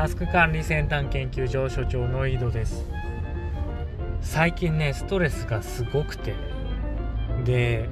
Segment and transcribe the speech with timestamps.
[0.00, 2.86] タスク管理先端研究所所長の井戸です。
[4.22, 6.32] 最近ねストレスがすごくて。
[7.44, 7.86] で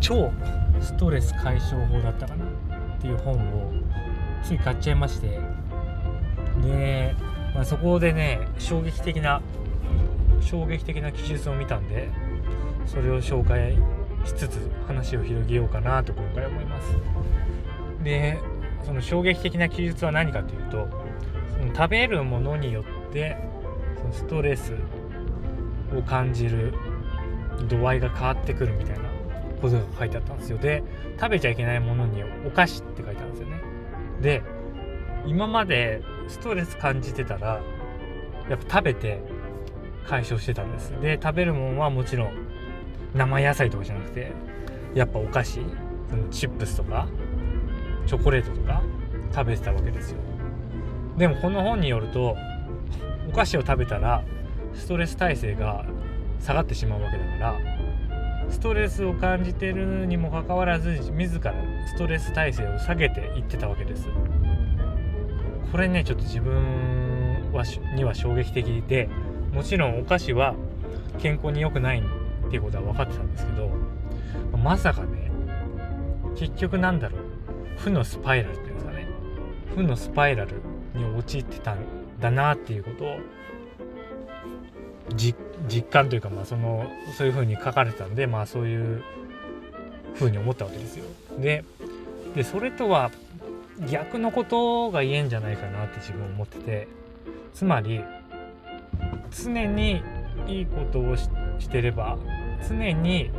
[0.00, 0.32] 超
[0.80, 2.44] ストレス解消法だったかな？
[2.46, 2.48] っ
[3.00, 3.72] ていう本を
[4.42, 5.38] つい買っちゃいまして。
[6.64, 7.14] で、
[7.54, 9.40] まあ、そこでね衝撃的な
[10.40, 12.08] 衝撃的な記述を見たんで
[12.86, 13.76] それを紹介
[14.24, 16.88] しつつ話を広げようかなと今回思います。
[18.02, 18.40] で
[18.84, 20.88] その衝撃的な記述は何かというと
[21.52, 23.36] その食べるものによって
[23.98, 24.74] そのストレス
[25.96, 26.74] を感じる
[27.68, 29.04] 度合いが変わってくるみたいな
[29.60, 30.58] ことが書いてあったんですよ。
[30.58, 30.82] で
[31.20, 33.60] 食べちゃいけないものにお菓子って書いてあるんですよね。
[34.20, 34.42] で
[35.26, 37.60] 今までストレス感じてたら
[38.48, 39.20] やっぱ食べて
[40.06, 40.90] 解消してたんです。
[41.00, 42.32] で食べるものはもちろん
[43.14, 44.32] 生野菜とかじゃなくて
[44.94, 45.60] やっぱお菓子
[46.08, 47.06] そのチップスとか
[48.10, 48.82] チョコレートとか
[49.32, 50.18] 食べてたわけですよ。
[51.16, 52.36] でもこの本によると
[53.28, 54.24] お菓子を食べたら
[54.74, 55.84] ストレス耐性が
[56.40, 57.60] 下がってしまうわけだから
[58.48, 61.54] ストレスを感じてるにもかかわらず自ら
[61.86, 64.08] ストレス耐性を下げていってたわけです。
[65.70, 67.62] これねちょっと自分は
[67.94, 69.08] には衝撃的で
[69.52, 70.56] もちろんお菓子は
[71.20, 73.70] 健康に良くないっていうことは分かってたんですけど
[74.58, 75.30] まさかね
[76.36, 77.29] 結局なんだろう。
[77.82, 79.08] 負のスパイラルっていうんですかね
[79.74, 80.62] 負のスパイラル
[80.94, 81.78] に陥ってたん
[82.20, 83.18] だなっていうことを
[85.16, 85.34] 実
[85.90, 89.02] 感というかまあそのそういう風に書かれてたんでまあそういう
[90.14, 91.04] 風に思ったわけですよ。
[91.38, 91.64] で
[92.34, 93.10] でそれとは
[93.88, 96.88] 逆のことが言えんじゃないかなって自分思ってて
[97.54, 98.04] つまり
[99.30, 100.02] 常に
[100.46, 101.28] いいことをし
[101.68, 102.18] てれば
[102.68, 103.30] 常に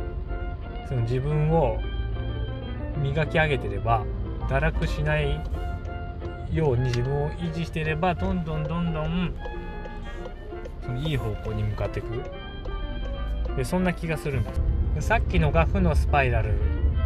[0.88, 1.78] その自分を
[3.02, 4.04] 磨き上げてれば
[4.48, 5.40] 堕落しない
[6.52, 9.34] ように自分を維持していればどんどんどんどん
[10.82, 12.22] そのいい方向に向かっていく。
[13.56, 14.44] でそんな気がするん
[14.94, 16.54] ですさっきのが負のスパイラル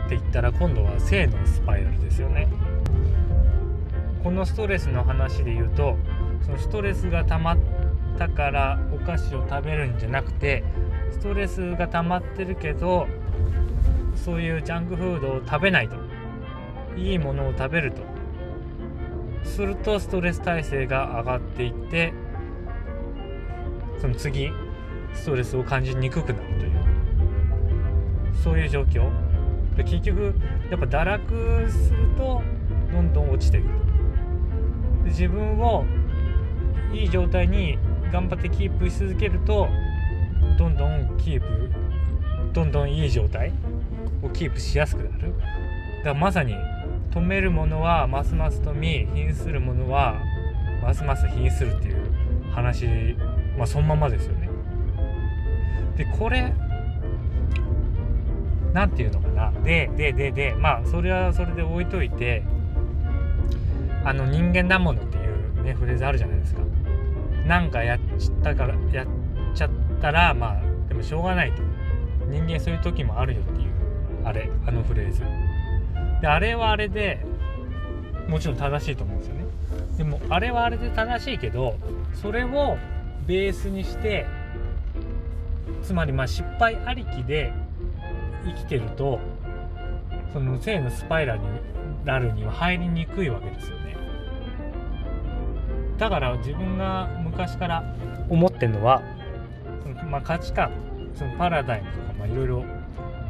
[0.07, 2.49] って言ったら今度は正のスパイラルですよね。
[4.23, 5.97] このストレスの話で言うと
[6.45, 7.59] そのストレスが溜まっ
[8.19, 10.65] たからお菓子を食べるんじゃなくて
[11.13, 13.07] ストレスが溜まってるけど
[14.17, 16.06] そういうジャンクフードを食べないと。
[16.97, 18.03] いいものを食べると。
[19.45, 22.12] するとストレス耐性が上がっていって
[24.01, 24.51] その次
[25.15, 26.73] ストレスを感じにくくなるという。
[28.43, 29.11] そういう状況。
[29.77, 30.34] で結局
[30.71, 32.43] やっぱ堕落すると
[32.93, 33.65] どんどん落ちていく
[35.05, 35.84] で自分を
[36.93, 37.78] いい状態に
[38.11, 39.69] 頑張ってキープし続けると
[40.59, 41.71] どんどんキープ
[42.55, 43.53] どんどんいい状態
[44.23, 45.34] をキープしやすくなる。
[45.99, 46.55] だからまさに
[47.16, 50.21] 止めるものはますます富み貧するものは
[50.82, 51.97] ますます貧するっていう
[52.53, 52.87] 話
[53.56, 54.50] まあそのままですよね。
[55.97, 56.53] でこれ
[58.75, 59.50] 何て言うのかな。
[59.62, 62.43] ででででまあそれはそれで置いといて
[64.04, 66.60] あの人間だものっていうねフレーズあるじゃないですか。
[67.47, 69.06] なんかやっちったからやっ
[69.54, 69.71] ちゃっ
[70.03, 71.62] たらまあでもしょうがないと。
[72.28, 73.69] 人間そういう時もあるよっていう
[74.22, 75.22] あれあのフレーズ。
[76.21, 77.25] であれはあれで
[78.28, 79.44] もちろん正しいと思うんですよね。
[79.99, 81.77] でもあれはあれで正しいけど
[82.15, 82.77] それを
[83.27, 84.27] ベースにして
[85.82, 87.53] つまりまあ失敗ありきで
[88.44, 89.19] 生きてると
[90.32, 91.38] その性のスパイラ
[92.19, 93.97] ルには入りにくいわけですよね。
[95.98, 97.94] だから自分が昔から
[98.28, 99.03] 思ってるのは
[99.83, 100.71] その、まあ、価値観
[101.15, 102.65] そのパラダイムとか、まあ、いろいろ、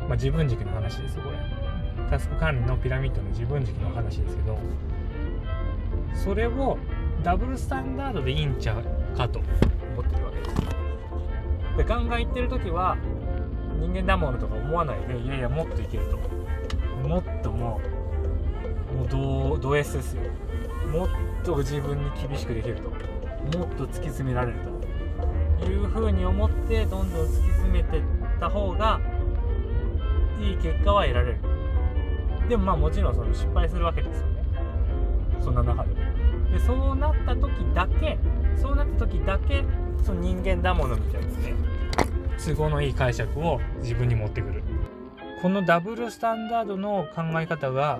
[0.08, 1.65] ま、自分軸の話ですよこれ。
[2.08, 4.58] タスク管理のピラミッドの自分軸の話ですけど
[6.14, 6.78] それを
[7.22, 9.48] ダブルスタンダードでいいんちゃうかと思
[10.02, 10.56] ってるわけです。
[11.76, 12.96] でガンガン言ってる時は
[13.78, 16.16] 人間だものとか思わないでいやいやもっといけると。
[17.06, 17.80] もっとも
[18.92, 20.22] うもうドド S ですよ。
[20.90, 21.08] もっ
[21.44, 22.90] と自分に厳しくできると。
[23.58, 25.66] もっと突き詰められると。
[25.66, 28.02] いうふうに思ってどんどん突き詰めてっ
[28.38, 29.00] た方が
[30.40, 31.55] いい結果は得られる。
[32.48, 34.42] でもまあもちろんその失敗するわけですよね。
[35.40, 35.96] そんな中でも。
[36.52, 38.18] でそうなった時だけ
[38.56, 39.62] そうなった時だけ
[40.04, 41.54] その人間だものみたいなね。
[42.38, 44.62] 都合のいい解釈を自分に持ってくる。
[45.42, 47.98] このダブルスタンダードの考え方が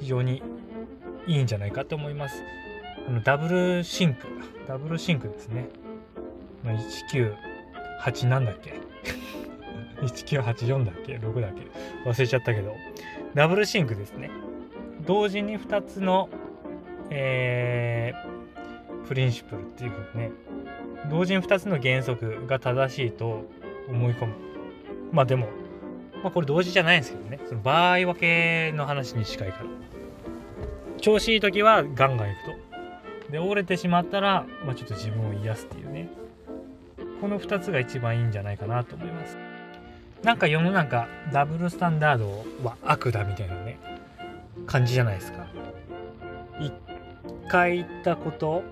[0.00, 0.42] 非常に
[1.26, 2.42] いいんじゃないかと思います。
[3.06, 4.26] あのダブルシンク
[4.66, 5.68] ダブルシンクですね。
[8.04, 8.80] 198なんだっけ？
[10.02, 12.08] 1984だっけ？6だっけ？
[12.08, 12.74] 忘れちゃったけど。
[13.34, 14.30] ダブルシンクですね。
[15.06, 16.28] 同時に2つの
[17.10, 20.32] えー、プリンシプルっていうふうにね。
[21.10, 23.44] 同時に2つの原則が正しいと
[23.88, 24.34] 思い込む。
[25.12, 25.48] まあでも、
[26.22, 27.40] まあ、これ同時じゃないんですけどね。
[27.46, 29.64] その場合分けの話に近いから。
[30.98, 32.44] 調子いい時はガンガンいく
[33.26, 33.32] と。
[33.32, 36.10] で折れてしまったら、まあ、ちょっと自分を癒すっていうね。
[37.20, 39.37] この2つが一番いいんじゃないかなと思います。
[40.28, 43.78] なんか世の中ダブルスタンダードは悪だみたいなね
[44.66, 45.46] 感じじゃないですか。
[46.60, 46.70] 一
[47.48, 48.62] 回言ったこと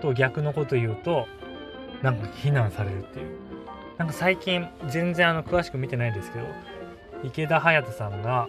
[0.00, 1.28] と逆のこと言うと
[2.02, 3.28] なんか非難されるっていう。
[3.96, 6.46] なんか最近全然あの詳しく見てないんですけど
[7.22, 8.46] 池田隼人さんがあ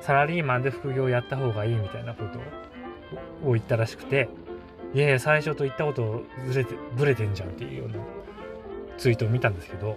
[0.00, 2.24] サラリーマンで副業やった方がいいみたいなこ
[3.44, 4.28] とを言ったらしくて
[4.92, 7.94] いやいや最初と言ったことずれてブレてんじゃんっていうような
[8.98, 9.96] ツイートを見たんですけど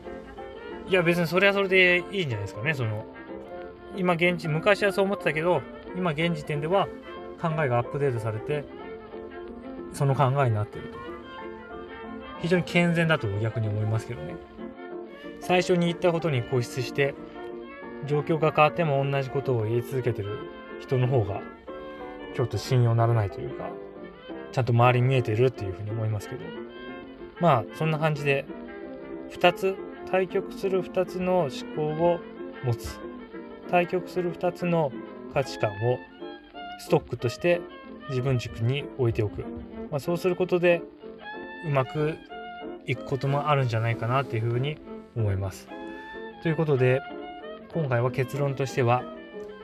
[0.88, 2.74] いや別にそれはそれでいいんじゃないですかね。
[2.74, 3.06] その
[3.96, 5.62] 今現地昔はそう思ってたけど
[5.96, 6.88] 今現時点では
[7.42, 8.66] 考えがアップデートされて
[9.94, 10.98] その考えになっていると。
[12.42, 14.36] 非常に健全だと逆に思いますけどね。
[15.40, 17.16] 最初に言ったことに固執して
[18.06, 20.38] 状況が変わっても同じことを言い続けてる
[20.80, 21.42] 人の方が
[22.36, 23.70] ちょっと信用ならないというか
[24.52, 26.42] ちゃんと周り見えてるっていうふうに思いますけど。
[27.40, 28.46] まあそんな感じで
[29.31, 29.76] 2つ
[30.10, 32.19] 対極する2つの思考を
[32.63, 33.00] 持つ
[33.69, 34.92] 対極する2つの
[35.34, 35.98] 価値観を
[36.80, 37.62] ストックとして
[38.10, 39.42] 自分軸に置いておく、
[39.92, 40.81] まあ、そうすることで
[41.66, 42.16] うまく
[42.86, 44.78] いくこともあるんじゃないかなっていうふうに
[45.16, 45.68] 思います。
[46.44, 47.02] ということで
[47.74, 49.04] 今回は結論としては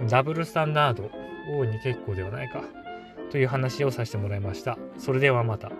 [0.09, 1.11] ダブルスタンダード
[1.57, 2.63] 大いに結構ではないか
[3.29, 4.77] という話をさせてもらいました。
[4.97, 5.71] それではまた。